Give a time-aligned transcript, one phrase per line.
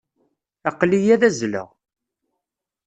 [0.69, 1.67] Aql-iyi ad azzleɣ.